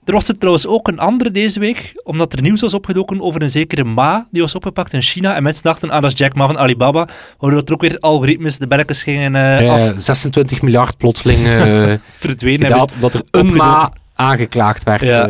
[0.05, 3.41] Er was er trouwens ook een andere deze week, omdat er nieuws was opgedoken over
[3.41, 5.35] een zekere Ma, die was opgepakt in China.
[5.35, 7.07] En mensen dachten, ah, dat is Jack Ma van Alibaba.
[7.37, 9.35] Waardoor er ook weer algoritmes, de belletjes gingen
[9.69, 11.39] af 26 miljard plotseling
[12.17, 12.67] verdwenen.
[12.67, 15.01] gedaald, omdat er een ma aangeklaagd werd.
[15.01, 15.27] Ja.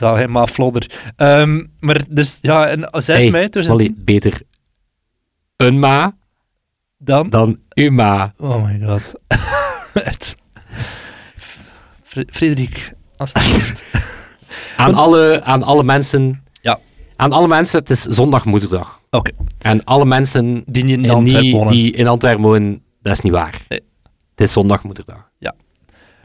[0.00, 0.06] Eh.
[0.06, 1.12] Zal helemaal flodder.
[1.16, 4.40] Ehm, maar dus, ja, en 6 Hey, mei 2010, beter
[5.56, 6.16] een ma
[6.98, 7.28] dan...
[7.28, 8.32] dan uw ma.
[8.38, 9.12] Oh my god.
[10.04, 10.36] Het-
[12.30, 13.84] Frederik, alsjeblieft.
[14.76, 16.42] Aan alle, aan alle mensen.
[16.62, 16.78] Ja.
[17.16, 19.00] Aan alle mensen, het is zondagmoederdag.
[19.10, 19.30] Oké.
[19.58, 21.72] En alle mensen Die in en Antwerpen die, wonen.
[21.72, 23.64] die in Antwerpen wonen, dat is niet waar.
[23.68, 23.80] Nee.
[24.30, 24.52] Het is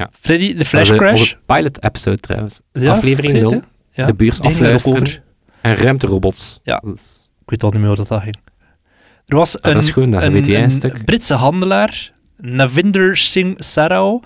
[0.01, 0.19] zondagmoederdag.
[0.19, 1.19] Freddy, de flash crash.
[1.19, 2.61] Onze pilot-episode trouwens.
[2.73, 3.51] Ja, Aflevering ik zei 0.
[3.51, 3.61] het,
[3.91, 4.01] hè?
[4.01, 4.97] Ja, De buurt die ging afluisteren.
[5.03, 5.23] daarover.
[5.61, 6.59] En ruimterobots.
[6.63, 6.83] Ja.
[6.93, 8.35] Is- Ik weet al niet meer hoe dat, dat ging.
[9.25, 11.05] Er was Ah, een, dat is goed, een, weet jij een een stuk.
[11.05, 14.19] Britse handelaar, Navinder Singh Sarao,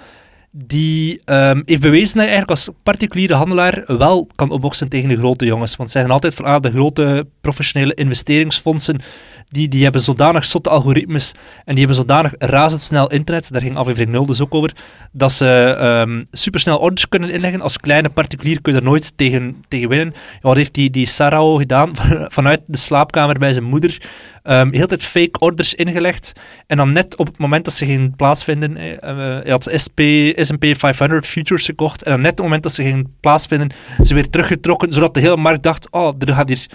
[0.51, 5.17] die ehm, heeft bewezen dat hij eigenlijk als particuliere handelaar wel kan opboksen tegen de
[5.17, 5.75] grote jongens.
[5.75, 8.99] Want ze zeggen altijd van ah, de grote professionele investeringsfondsen,
[9.47, 11.31] die, die hebben zodanig zotte algoritmes
[11.65, 14.71] en die hebben zodanig razendsnel internet, daar ging aflevering 0 dus ook over,
[15.12, 17.62] dat ze ehm, supersnel orders kunnen inleggen.
[17.62, 20.13] Als kleine particulier kun je er nooit tegen, tegen winnen.
[20.41, 21.91] Wat heeft die, die Sarao gedaan?
[22.38, 23.99] Vanuit de slaapkamer bij zijn moeder
[24.45, 26.34] Ehm heel tijd fake orders ingelegd.
[26.67, 29.99] En dan net op het moment dat ze gingen plaatsvinden, eh, eh, hij had SP,
[30.36, 32.03] S&P 500 futures gekocht.
[32.03, 33.69] En dan net op het moment dat ze gingen plaatsvinden,
[34.03, 36.65] ze weer teruggetrokken, zodat de hele markt dacht, oh, er gaat hier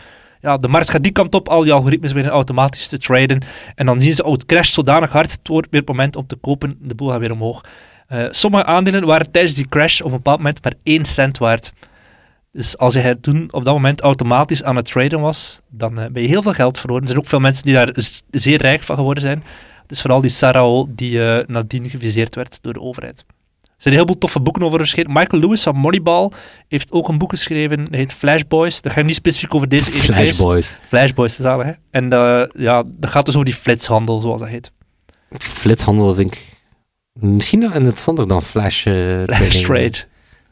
[0.41, 3.43] ja, de markt gaat die kant op, al die algoritmes beginnen automatisch te traden.
[3.75, 6.27] En dan zien ze, oh, het crasht zodanig hard, het wordt weer het moment om
[6.27, 7.65] te kopen, de boel gaat weer omhoog.
[8.09, 11.73] Uh, sommige aandelen waren tijdens die crash op een bepaald moment maar 1 cent waard.
[12.53, 16.23] Dus als je toen op dat moment automatisch aan het traden was, dan uh, ben
[16.23, 17.03] je heel veel geld verloren.
[17.03, 17.93] Er zijn ook veel mensen die daar
[18.31, 19.43] zeer rijk van geworden zijn.
[19.83, 23.25] Het is vooral die Sarah die uh, nadien geviseerd werd door de overheid.
[23.81, 25.13] Er zijn heel veel toffe boeken over verschenen.
[25.13, 26.31] Michael Lewis van Moneyball
[26.69, 27.85] heeft ook een boek geschreven.
[27.85, 28.81] Dat heet Flashboys.
[28.83, 30.77] Dat gaat niet specifiek over deze Flashboys.
[30.89, 31.73] Flashboys, zalig hè.
[31.91, 34.73] En uh, ja, dat gaat dus over die flitshandel, zoals dat heet.
[35.39, 36.63] Flitshandel vind ik
[37.13, 40.05] misschien nog interessanter dan flash, uh, flash trade.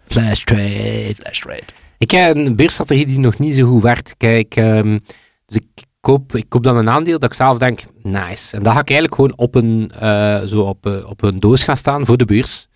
[0.07, 1.14] Flash trade.
[1.14, 1.62] Flash trade.
[1.99, 4.14] Ik heb een beursstrategie die nog niet zo goed werkt.
[4.17, 5.01] Kijk, um,
[5.47, 8.57] dus ik koop, ik koop dan een aandeel dat ik zelf denk, nice.
[8.57, 11.77] En dan ga ik eigenlijk gewoon op een, uh, zo op, op een doos gaan
[11.77, 12.67] staan voor de beurs.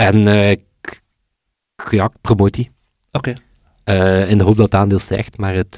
[0.00, 1.02] En ik,
[1.90, 2.70] ja, ik promoot die.
[3.12, 3.34] Oké.
[3.84, 4.28] Okay.
[4.28, 5.76] in de hoop dat het aandeel stijgt, maar het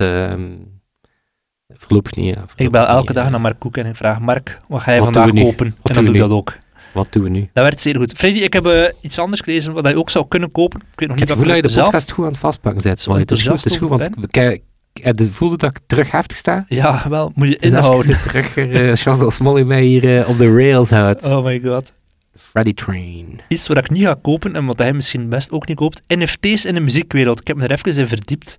[1.76, 2.34] voorlopig niet.
[2.34, 5.00] Ja, ik bel elke dag naar Mark Koek en ik vraag, Mark, wat ga je
[5.00, 5.74] wat vandaag kopen?
[5.82, 6.58] Wat en dan doe ik dat ook.
[6.92, 7.48] Wat doen we nu?
[7.52, 8.12] Dat werkt zeer goed.
[8.12, 10.80] Freddy, ik heb uh, iets anders gelezen wat je ook zou kunnen kopen.
[10.80, 13.04] Ik weet nog niet ik of je de podcast goed aan het vastpakken bent.
[13.04, 16.64] Het is goed, het is goed want ik, ik voelde dat ik terug heftig sta.
[16.68, 18.20] Ja, wel, moet je inhouden.
[18.20, 21.24] terug, uh, Charles Smolly mij hier uh, op de rails houdt.
[21.24, 21.92] Oh my god.
[22.36, 23.40] Freddy Train.
[23.48, 26.02] Iets wat ik niet ga kopen en wat hij misschien best ook niet koopt.
[26.06, 27.40] NFT's in de muziekwereld.
[27.40, 28.56] Ik heb me er even in verdiept.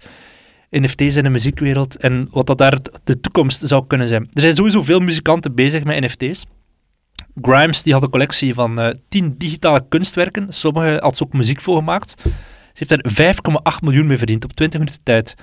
[0.69, 4.27] NFT's in de muziekwereld en wat dat daar de toekomst zou kunnen zijn.
[4.33, 6.45] Er zijn sowieso veel muzikanten bezig met NFT's.
[7.41, 10.53] Grimes die had een collectie van uh, 10 digitale kunstwerken.
[10.53, 12.15] Sommige had ze ook muziek voor gemaakt.
[12.73, 13.35] Ze heeft er
[13.75, 15.35] 5,8 miljoen mee verdiend op 20 minuten tijd.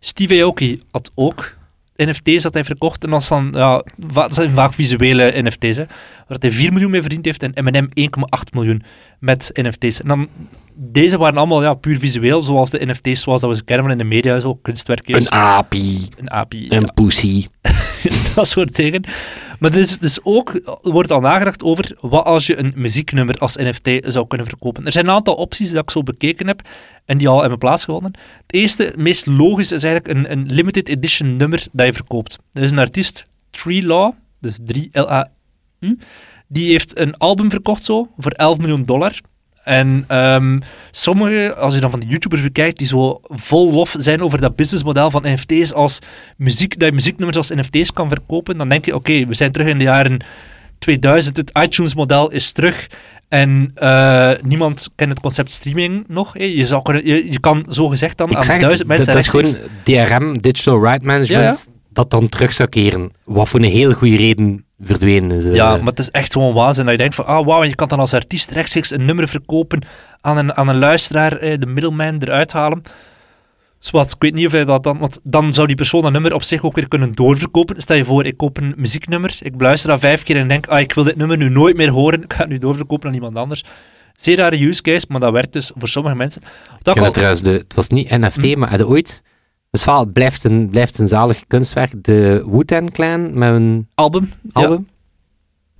[0.00, 1.56] Steve Aoki had ook
[2.06, 3.04] NFT's dat hij verkocht.
[3.04, 5.76] En dat, dan, ja, dat zijn vaak visuele NFT's.
[5.76, 5.84] Hè,
[6.28, 8.82] waar hij 4 miljoen mee verdiend heeft en M&M 1,8 miljoen
[9.18, 10.00] met NFT's.
[10.00, 10.28] En dan,
[10.74, 13.94] deze waren allemaal ja, puur visueel, zoals de NFT's zoals dat we ze kennen van
[13.94, 15.14] in de media, zo kunstwerken.
[15.14, 16.08] Een API.
[16.16, 16.66] Een API.
[16.68, 16.92] Een ja.
[16.94, 17.46] pussy.
[18.34, 19.04] dat soort dingen.
[19.58, 23.90] Maar is dus ook, wordt al nagedacht over wat als je een muzieknummer als NFT
[24.06, 24.86] zou kunnen verkopen.
[24.86, 26.68] Er zijn een aantal opties dat ik zo bekeken heb
[27.04, 28.12] en die al hebben plaatsgevonden.
[28.42, 32.38] Het eerste, het meest logisch, is eigenlijk een, een limited edition nummer dat je verkoopt.
[32.52, 35.98] Er is een artiest, Tree Law, dus 3-L-A-U,
[36.46, 39.20] die heeft een album verkocht zo, voor 11 miljoen dollar.
[39.68, 44.22] En um, sommige, als je dan van de YouTubers bekijkt, die zo vol lof zijn
[44.22, 45.98] over dat businessmodel van NFT's als
[46.36, 49.68] muziek, dat je muzieknummers als NFT's kan verkopen, dan denk je, oké, we zijn terug
[49.68, 50.24] in de jaren
[50.78, 52.86] 2000, het iTunes-model is terug.
[53.28, 56.38] En uh, niemand kent het concept streaming nog.
[56.38, 59.06] Je, zou kunnen, je, je kan zo gezegd dan Ik aan duizend mensen...
[59.06, 61.77] Dat is gewoon DRM, Digital Right Management, ja, ja.
[61.90, 63.10] Dat dan terug zou keren.
[63.24, 65.44] Wat voor een heel goede reden verdwenen is.
[65.44, 66.84] Ja, maar het is echt gewoon waanzin.
[66.84, 69.86] Dat je denkt van, ah wauw, je kan dan als artiest rechtstreeks een nummer verkopen
[70.20, 72.82] aan een, aan een luisteraar, eh, de middleman eruit halen.
[73.78, 74.98] Zwat, ik weet niet of hij dat dan...
[74.98, 77.82] Want dan zou die persoon dat nummer op zich ook weer kunnen doorverkopen.
[77.82, 80.80] Stel je voor, ik koop een muzieknummer, ik luister dat vijf keer en denk, ah,
[80.80, 83.36] ik wil dit nummer nu nooit meer horen, ik ga het nu doorverkopen aan iemand
[83.36, 83.64] anders.
[84.14, 86.42] Zeer rare use case, maar dat werkt dus voor sommige mensen.
[86.78, 88.58] Dat trouwens, de, het was niet NFT, hm.
[88.58, 89.22] maar had ooit...
[89.70, 92.04] Dus het blijft een, blijft een zalig kunstwerk.
[92.04, 94.32] De Wu-Tang Clan met een album.
[94.52, 94.88] album.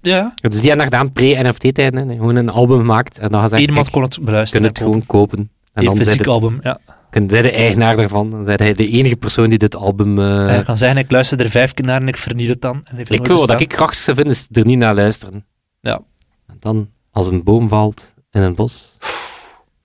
[0.01, 0.17] Ja.
[0.17, 0.49] ja.
[0.49, 2.11] Dus die hebben gedaan pre-NFT-tijden.
[2.11, 3.19] Gewoon een album gemaakt.
[3.19, 4.67] En dan gaan ze Iemand kon het beluisteren.
[4.67, 5.51] Kun het gewoon kopen.
[5.73, 6.81] En een fysiek album, ja.
[7.11, 8.31] Kun zij de eigenaar daarvan.
[8.31, 10.19] Dan zijn hij de enige persoon die dit album...
[10.19, 10.47] Uh...
[10.47, 12.81] Hij kan zeggen, ik luister er vijf keer naar en ik verniet het dan.
[12.85, 15.45] En ik wil, dat ik krachtigste vind, is er niet naar luisteren.
[15.81, 16.01] Ja.
[16.47, 18.99] En dan, als een boom valt in een bos.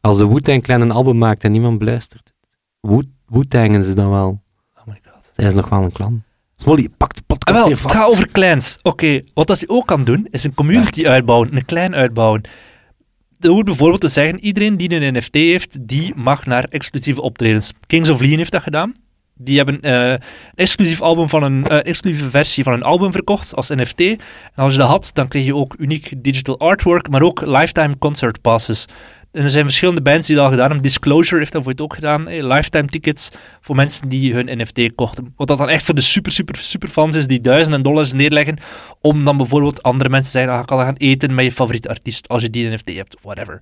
[0.01, 2.33] Als de Wu-Tang Clan een album maakt en niemand beluistert.
[3.33, 4.41] Wu-Tangen ze dan wel.
[4.77, 5.29] Oh my god.
[5.31, 6.23] Zij is nog wel een clan.
[6.55, 7.83] Smolly, pak de podcast ah, wel, vast.
[7.83, 8.77] Het gaat over clans.
[8.81, 12.41] Oké, wat als je ook kan doen, is een community uitbouwen, een clan uitbouwen.
[13.39, 17.73] Er hoort bijvoorbeeld te zeggen, iedereen die een NFT heeft, die mag naar exclusieve optredens.
[17.87, 18.93] Kings of Leon heeft dat gedaan.
[19.35, 20.19] Die hebben uh, een
[20.55, 23.99] exclusief album van een uh, exclusieve versie van een album verkocht als NFT.
[23.99, 24.19] En
[24.55, 28.41] als je dat had, dan kreeg je ook uniek digital artwork, maar ook lifetime concert
[28.41, 28.87] passes.
[29.33, 30.83] En er zijn verschillende bands die dat al gedaan hebben.
[30.83, 32.27] Disclosure heeft dat voor het ook gedaan.
[32.27, 35.33] lifetime tickets voor mensen die hun NFT kochten.
[35.35, 38.57] Wat dat dan echt voor de super, super, super fans is die duizenden dollars neerleggen.
[39.01, 42.27] Om dan bijvoorbeeld andere mensen te zeggen: ah, kan gaan eten met je favoriete artiest
[42.27, 43.59] als je die NFT hebt, whatever.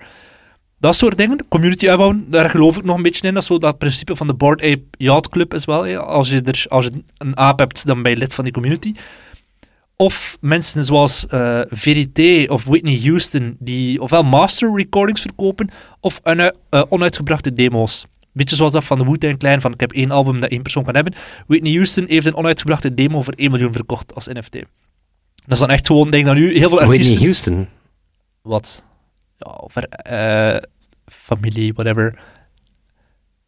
[0.80, 1.48] Dat soort dingen.
[1.50, 3.34] Community uitbouwen, daar geloof ik nog een beetje in.
[3.34, 5.96] Dat is zo dat principe van de Board Ape Yacht Club is wel.
[5.98, 8.94] Als, je er, als je een aap hebt, dan ben je lid van die community
[10.02, 16.40] of mensen zoals uh, Verité of Whitney Houston, die ofwel master recordings verkopen, of een,
[16.40, 18.06] uh, onuitgebrachte demo's.
[18.32, 20.84] Beetje zoals dat van de Wu-Tang Clan, van ik heb één album dat één persoon
[20.84, 21.14] kan hebben.
[21.48, 24.54] Whitney Houston heeft een onuitgebrachte demo voor 1 miljoen verkocht als NFT.
[24.54, 24.64] Dat
[25.46, 27.06] is dan echt gewoon, denk ik dan nu, heel veel artiesten...
[27.08, 27.68] Whitney Houston?
[28.42, 28.84] Wat?
[29.38, 30.58] Ja, over uh,
[31.06, 32.20] familie, whatever.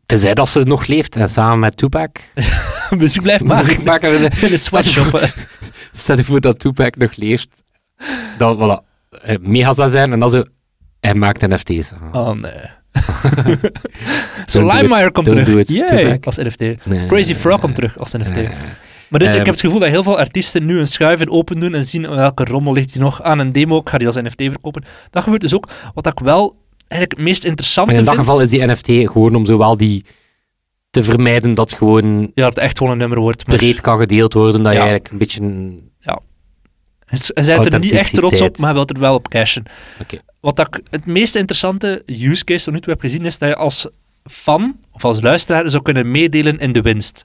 [0.06, 2.20] Tenzij dat ze nog leeft en samen met Tupac.
[2.98, 3.66] muziek blijft maken.
[3.68, 5.20] muziek maken in de- In een sweatshop.
[5.94, 7.64] Stel je voor dat Tupac nog leeft.
[8.38, 8.86] Dan, voilà.
[9.22, 10.44] eh, Mega zou zijn en dan zo...
[11.00, 11.92] Hij maakt NFT's.
[12.12, 12.52] Oh nee.
[14.46, 15.46] Zo, do LimeWire komt terug.
[15.46, 16.26] do it, Yay, Tupac.
[16.26, 16.60] als NFT.
[16.86, 17.08] Nee.
[17.08, 18.36] Crazy Frog komt terug als NFT.
[18.36, 18.50] Nee.
[19.10, 21.60] Maar dus ik Ehm, heb het gevoel dat heel veel artiesten nu een schuiven open
[21.60, 23.78] doen en zien welke rommel ligt hier nog aan een demo.
[23.78, 24.84] Ik ga die als NFT verkopen.
[25.10, 25.70] Dat gebeurt dus ook.
[25.94, 26.56] Wat ik wel
[26.88, 28.26] eigenlijk het meest interessante Maar in dat vind...
[28.26, 30.06] geval is die NFT gewoon om zowel die
[30.94, 33.48] te vermijden dat gewoon Ja, dat het echt gewoon een nummer wordt.
[33.48, 34.84] Maar breed kan gedeeld worden, dat je Ja.
[34.84, 35.42] eigenlijk een beetje...
[35.42, 35.92] een-
[37.06, 39.64] Hij zijn er niet echt trots op, maar hij wil er wel op cashen.
[40.02, 40.18] Oké.
[40.40, 43.56] Wat ik het meest interessante use case tot nu toe heb gezien, is dat je
[43.56, 43.88] als
[44.24, 47.24] fan of als luisteraar zou kunnen meedelen in de winst.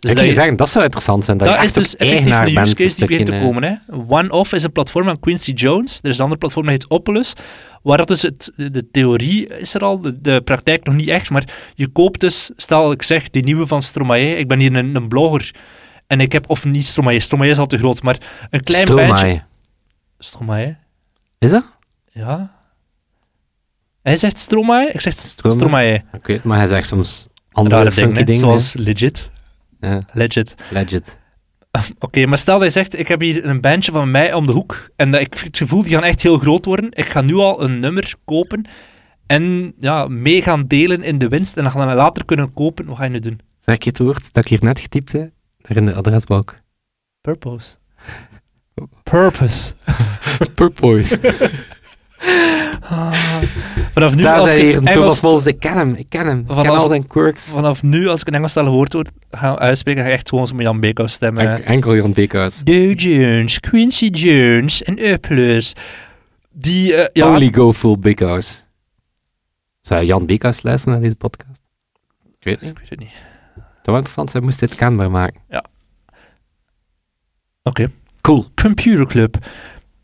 [0.00, 2.38] Dus ik dat je- zeggen, dat zou interessant zijn, dat, dat je is dus effectief
[2.38, 3.42] een use case die begint te eh.
[3.42, 3.62] komen.
[3.62, 3.74] Hè.
[4.08, 5.98] OneOff is een platform van Quincy Jones.
[6.02, 7.32] Er is een ander platform dat heet Opulus.
[7.82, 11.30] Waar dat dus het, de theorie is er al, de, de praktijk nog niet echt.
[11.30, 14.36] Maar je koopt dus, stel ik zeg, die nieuwe van Stromae.
[14.36, 15.54] Ik ben hier een, een blogger.
[16.06, 18.18] En ik heb, of niet Stromae, Stromae is al te groot, maar
[18.50, 19.06] een klein Stromae.
[19.06, 19.42] bandje.
[20.18, 20.76] Stromae?
[21.38, 21.64] Is dat?
[22.12, 22.58] Ja.
[24.02, 26.02] Hij zegt Stromae, ik zeg Stromae?
[26.22, 28.36] Het, maar hij zegt soms andere dingen.
[28.36, 29.30] zoals legit.
[29.80, 30.54] Ja, Legit.
[30.70, 31.18] legit.
[31.98, 34.52] Oké, maar stel dat je zegt, ik heb hier een bandje van mij om de
[34.52, 36.90] hoek en dat ik het gevoel, die gaan echt heel groot worden.
[36.92, 38.64] Ik ga nu al een nummer kopen
[39.26, 42.86] en ja, mee gaan delen in de winst en dan gaan we later kunnen kopen.
[42.86, 43.40] Wat ga je nu doen?
[43.60, 45.30] Zeg ik het woord dat ik hier net getypt heb?
[45.58, 46.54] Daar in de adresbalk.
[47.20, 47.76] Purpose.
[49.02, 49.74] Purpose.
[50.54, 51.20] Purpose.
[53.92, 55.46] Vanaf nu, Daar als zijn hier een Engels, Thomas.
[55.46, 56.38] Ik ken hem, ik ken hem.
[56.40, 57.44] Ik ken Vanaf- al zijn quirks.
[57.48, 60.54] vanaf nu, als ik een Engelstalig woord hoor, ga uitspreken, ga ik echt gewoon zo
[60.54, 61.48] met Jan Beekhuis stemmen.
[61.48, 62.58] Enk- Enkel Jan Beekhuis.
[62.64, 65.72] Dow Jones, Quincy Jones en Upplus.
[66.52, 68.64] Die, eh, ja, Only go full Beekhuis.
[69.80, 71.60] Zou Jan Beekhuis luisteren naar deze podcast?
[72.38, 72.70] Ik weet niet.
[72.70, 73.12] ik weet het niet.
[73.54, 75.40] Zou wel interessant zijn, moest dit kenbaar maken.
[77.62, 77.90] Oké.
[78.20, 78.46] Cool.
[78.54, 79.36] Computer Club.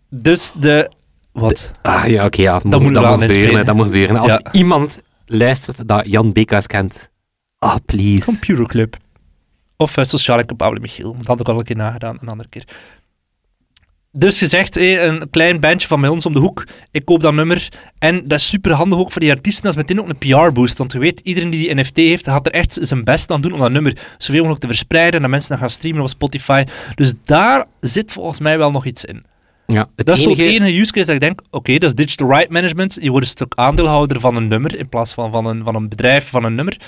[0.09, 0.91] Dus de...
[1.41, 1.73] Wat?
[1.83, 2.59] Ah ja, oké, ja.
[2.65, 3.67] Dat, moet dat moet gebeuren.
[3.67, 4.17] Dat moet gebeuren.
[4.17, 4.53] Als Ja.
[4.53, 7.11] iemand luistert dat Jan Beekhuis kent,
[7.59, 8.25] ah, please.
[8.25, 8.97] Computer Club.
[9.77, 11.17] Of uh, Sociale Capabele Michiel.
[11.17, 12.65] Dat had ik al een keer nagedaan, een andere keer.
[14.13, 16.67] Dus gezegd, hé, een klein bandje van bij ons om de hoek.
[16.91, 17.69] Ik koop dat nummer.
[17.99, 19.63] En dat is super handig ook voor die artiesten.
[19.65, 20.79] Dat is meteen ook een PR-boost.
[20.79, 23.53] Want je weet, iedereen die die NFT heeft, gaat er echt zijn best aan doen
[23.53, 25.15] om dat nummer zoveel mogelijk te verspreiden.
[25.15, 26.65] En dat mensen dan gaan streamen op Spotify.
[26.95, 29.25] Dus daar zit volgens mij wel nog iets in.
[29.67, 30.41] Ja, het Dat is enige...
[30.41, 32.99] zo'n enige use case dat ik denk, oké, dat is digital right management.
[33.01, 35.89] Je wordt een stuk aandeelhouder van een nummer in plaats van van een, van een
[35.89, 36.81] bedrijf, van een nummer.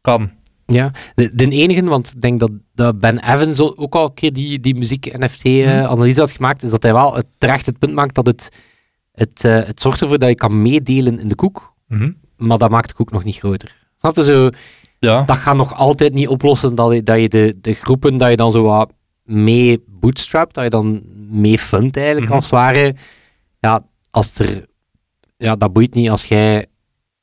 [0.00, 0.30] Kan.
[0.66, 4.32] Ja, de, de enige, want ik denk dat, dat Ben Evans ook al een keer
[4.32, 8.26] die, die muziek-NFT-analyse had gemaakt, is dat hij wel het, terecht het punt maakt dat
[8.26, 8.48] het,
[9.12, 11.74] het, eh, het zorgt ervoor dat je kan meedelen in de koek,
[12.36, 13.76] maar dat maakt de koek nog niet groter.
[13.96, 14.50] Snap je zo?
[14.98, 15.22] Ja.
[15.22, 18.36] Dat gaat nog altijd niet oplossen dat je, dat je de, de groepen, dat je
[18.36, 18.92] dan zo wat
[19.28, 22.34] mee bootstrapt, dat je dan mee fundt eigenlijk, Mhm.
[22.34, 22.94] als het ware.
[23.60, 24.66] Ja, als er...
[25.36, 26.66] Ja, dat boeit niet als jij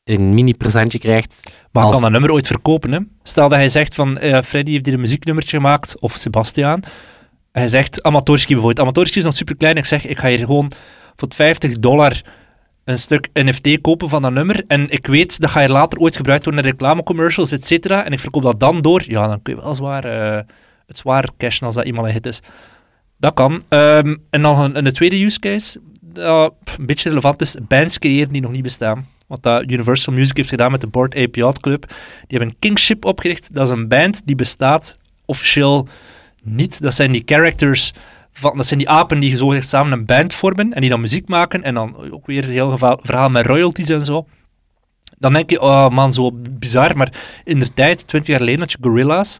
[0.03, 1.41] een mini-presentje krijgt.
[1.71, 2.99] Maar als- kan dat nummer ooit verkopen, hè?
[3.23, 6.79] Stel dat hij zegt van, eh, Freddy heeft hier een muzieknummertje gemaakt, of Sebastiaan.
[7.51, 8.79] Hij zegt, Amatorski bijvoorbeeld.
[8.87, 9.75] Amatorski is nog super klein.
[9.75, 10.71] Ik zeg, ik ga hier gewoon
[11.15, 12.21] voor 50 dollar
[12.83, 14.63] een stuk NFT kopen van dat nummer.
[14.67, 18.05] En ik weet, dat ga je later ooit gebruikt worden in reclamecommercials, et cetera.
[18.05, 19.03] En ik verkoop dat dan door.
[19.07, 20.43] Ja, dan kun je wel zwaar, eh,
[20.87, 22.41] het zwaar cashen als dat eenmaal een hit is.
[23.17, 23.63] Dat kan.
[23.69, 28.29] Ehm, en dan een, een tweede use case, dat een beetje relevant is, bands creëren
[28.31, 29.07] die nog niet bestaan.
[29.27, 31.85] Wat dat Universal Music heeft gedaan met de Board Ape Yacht Club.
[32.27, 33.53] Die hebben Kingship opgericht.
[33.53, 35.87] Dat is een band die bestaat officieel
[36.43, 36.81] niet.
[36.81, 37.93] Dat zijn die characters,
[38.31, 41.27] van, dat zijn die apen die zogezegd samen een band vormen en die dan muziek
[41.27, 41.63] maken.
[41.63, 44.25] En dan ook weer een heel verhaal met royalties en zo.
[45.17, 46.97] Dan denk je, oh man, zo bizar.
[46.97, 49.39] Maar in de tijd, 20 jaar geleden, had je Gorilla's.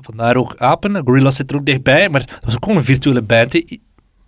[0.00, 1.02] Vandaar ook apen.
[1.04, 2.08] Gorilla's zit er ook dichtbij.
[2.08, 3.62] Maar dat was ook gewoon een virtuele band.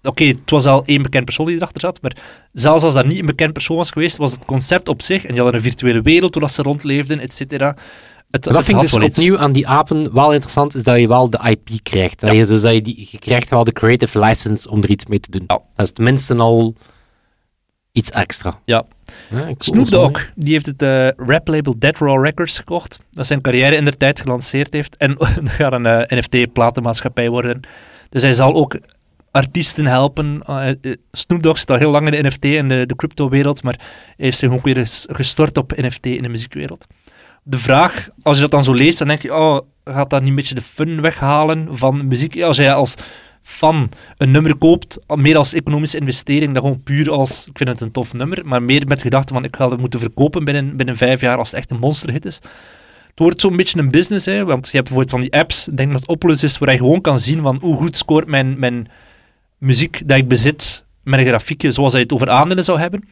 [0.02, 2.16] Oké, het was al één bekend persoon die erachter zat, maar
[2.52, 5.28] zelfs als dat niet een bekend persoon was geweest, was het concept op zich, en
[5.32, 7.76] die hadden een virtuele wereld waar ze rondleefden, et cetera.
[8.30, 9.18] Het, dat het vind ik had dus iets.
[9.18, 12.20] opnieuw aan die apen wel interessant, is dat je wel de IP krijgt.
[12.20, 12.36] Dat Ja.
[12.38, 15.20] je, dus dat je, die, je krijgt wel de creative license om er iets mee
[15.20, 15.44] te doen.
[15.46, 15.60] Ja.
[15.76, 16.74] Dat is tenminste al
[17.92, 18.60] iets extra.
[18.64, 18.84] Ja.
[19.30, 19.88] Ja, cool, Snoop.
[19.90, 23.92] Dogg, die heeft het eh rap-label Dead Raw Records gekocht, dat zijn carrière in de
[23.96, 24.96] tijd gelanceerd heeft.
[24.96, 27.60] En dat gaat een eh, NFT-platenmaatschappij worden.
[28.08, 28.78] Dus hij zal ook
[29.30, 30.42] artiesten helpen.
[30.46, 33.74] Eh, Snoop Dogg zit al heel lang in de NFT en de, de crypto-wereld, maar
[33.78, 36.86] hij heeft zich ook weer ges- gestort op NFT in de muziekwereld.
[37.42, 40.28] De vraag, als je dat dan zo leest, dan denk je, oh, gaat dat niet
[40.28, 42.34] een beetje de fun weghalen van muziek?
[42.34, 42.94] Ja, Als jij als
[43.42, 47.80] fan een nummer koopt, meer als economische investering, dan gewoon puur als, ik vind het
[47.80, 50.96] een tof nummer, maar meer met gedachte van, ik ga het moeten verkopen binnen, binnen
[50.96, 52.34] vijf jaar als het echt een monsterhit is.
[52.34, 55.76] het wordt zo'n beetje een business, hè, want je hebt bijvoorbeeld van die apps, ik
[55.76, 58.88] denk dat Oculus is, waar je gewoon kan zien van hoe goed scoort mijn, mijn
[59.58, 63.08] muziek dat ik bezit met een grafiekje zoals hij het over aandelen zou hebben.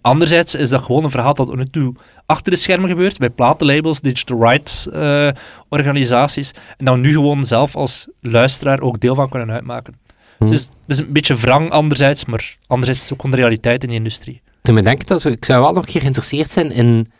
[0.00, 1.94] Anderzijds is dat gewoon een verhaal dat nu toe
[2.26, 5.28] achter de schermen gebeurt, bij platenlabels, digital rights uh,
[5.68, 9.94] organisaties, en dat we nu gewoon zelf als luisteraar ook deel van kunnen uitmaken.
[10.38, 10.50] Hmm.
[10.50, 13.88] Dus het is een beetje wrang anderzijds, maar anderzijds is het ook de realiteit in
[13.88, 14.42] de industrie.
[14.62, 17.10] Toen me denken dat ik zou wel nog een keer geïnteresseerd zijn in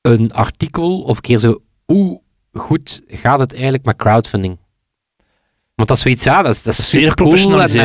[0.00, 2.20] een artikel of een keer zo, hoe
[2.52, 4.58] goed gaat het eigenlijk met crowdfunding?
[5.74, 7.14] Want dat is zoiets, ja, dat is, dat is zeer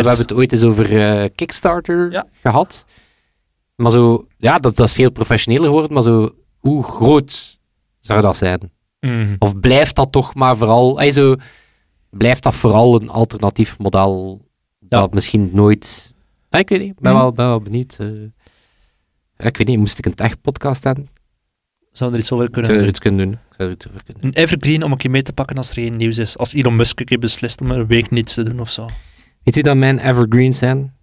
[0.01, 2.85] we hebben het ooit eens over uh, Kickstarter gehad.
[3.75, 7.59] Maar zo, ja, dat, dat is veel professioneler geworden, maar zo, hoe groot
[7.99, 8.71] zou dat zijn?
[8.99, 9.35] Mm.
[9.39, 11.35] Of blijft dat toch maar vooral, hey, zo,
[12.09, 14.41] blijft dat vooral een alternatief model
[14.79, 16.15] dat misschien nooit...
[16.49, 17.17] ik weet niet, ik ben, mm.
[17.17, 17.97] wel, ben wel benieuwd.
[17.99, 18.07] Uh,
[19.37, 21.07] ik weet niet, moest ik een tech-podcast hebben?
[21.91, 22.79] Zou er iets over kunnen doen?
[22.79, 23.39] Er iets kunnen doen.
[23.57, 24.31] Zou er iets over kunnen doen.
[24.31, 26.37] Een evergreen om een keer mee te pakken als er geen nieuws is.
[26.37, 28.89] Als Elon Musk een keer beslist om een week niets te doen of zo.
[29.43, 30.93] Weet u dat mijn evergreens zijn?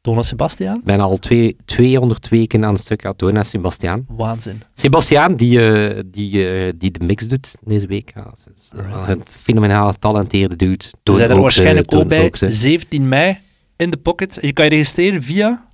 [0.00, 0.80] Dona Sebastiaan?
[0.84, 4.06] ben al twee, 200 weken aan het stuk aan Dona Sebastiaan.
[4.08, 4.62] Waanzin.
[4.74, 8.12] Sebastiaan, die, uh, die, uh, die de mix doet deze week.
[8.14, 8.70] Ja, is,
[9.06, 10.84] Een fenomenaal getalenteerde dude.
[11.02, 12.30] We zijn er waarschijnlijk ook bij.
[12.32, 13.38] 17 mei
[13.76, 14.38] in de pocket.
[14.40, 15.68] Je kan je registreren via...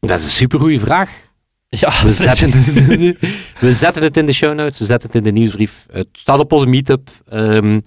[0.00, 1.30] Dat is een supergoeie vraag.
[1.68, 2.50] Ja, we zetten,
[3.66, 5.86] we zetten het in de show notes, we zetten het in de nieuwsbrief.
[5.90, 7.10] Het staat op onze meetup.
[7.32, 7.84] Um,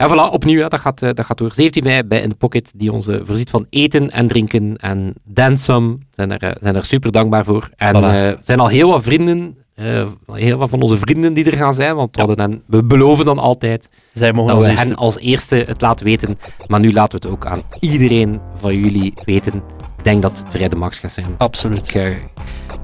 [0.00, 1.54] en voilà, opnieuw, dat, gaat, eh, dat gaat door.
[1.54, 5.98] 17 mei bij In The Pocket, die ons voorziet van eten en drinken en dancem.
[6.12, 7.70] Zijn er, eh, zijn er super dankbaar voor.
[7.76, 11.44] En er uh, zijn al heel wat vrienden, uh, heel wat van onze vrienden die
[11.44, 14.86] er gaan zijn, want we, dan, we beloven dan altijd Zij mogen dat we eerste.
[14.86, 16.38] hen als eerste het laten weten.
[16.66, 19.54] Maar nu laten we het ook aan iedereen van jullie weten.
[19.98, 21.34] Ik denk dat het vrij de max gaat zijn.
[21.38, 21.94] Absoluut.
[21.94, 22.22] Ik,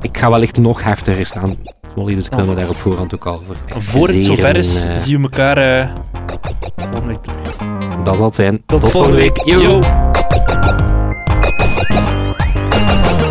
[0.00, 1.56] ik ga wellicht nog heftiger staan.
[1.96, 5.22] Molly, dus kunnen we daar op voorhand ook al voor Voor het zover is, zien
[5.22, 5.92] we elkaar
[6.76, 7.56] volgende week terug.
[8.04, 8.62] Dat zal het zijn.
[8.66, 9.44] Tot, Tot volgende week.
[9.44, 9.60] Yo.
[9.60, 9.80] Yo.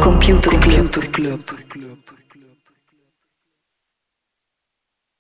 [0.02, 0.60] Computer
[1.12, 1.54] Club.